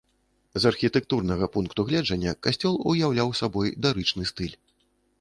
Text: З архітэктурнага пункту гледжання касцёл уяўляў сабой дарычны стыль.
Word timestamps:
З 0.63 0.69
архітэктурнага 0.71 1.49
пункту 1.57 1.87
гледжання 1.91 2.31
касцёл 2.49 2.83
уяўляў 2.95 3.29
сабой 3.45 3.67
дарычны 3.89 4.23
стыль. 4.35 4.55